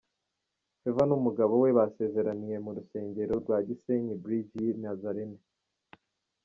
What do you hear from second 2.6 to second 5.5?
mu rusengero rwa Gisenyi Bridge y’i Nazarene.